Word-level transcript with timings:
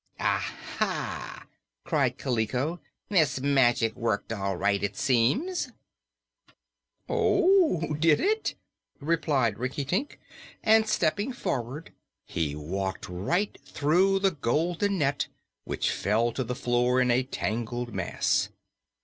"Aha!" 0.19 1.45
cried 1.83 2.17
Kaliko; 2.17 2.79
"this 3.09 3.39
magic 3.39 3.95
worked 3.95 4.33
all 4.33 4.57
right, 4.57 4.81
it 4.81 4.97
seems. 4.97 5.71
"Oh, 7.07 7.93
did 7.99 8.19
it?" 8.19 8.55
replied 8.99 9.59
Rinkitink, 9.59 10.19
and 10.63 10.87
stepping 10.89 11.31
forward 11.31 11.93
he 12.25 12.55
walked 12.55 13.07
right 13.07 13.55
through 13.63 14.17
the 14.17 14.31
golden 14.31 14.97
net, 14.97 15.27
which 15.65 15.91
fell 15.91 16.31
to 16.31 16.43
the 16.43 16.55
floor 16.55 16.99
in 16.99 17.11
a 17.11 17.21
tangled 17.21 17.93
mass. 17.93 18.49